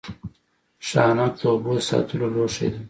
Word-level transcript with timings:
ښانک 0.87 1.33
د 1.39 1.41
اوبو 1.51 1.71
د 1.77 1.79
ساتلو 1.89 2.25
لوښی 2.33 2.67
دی 2.73 2.79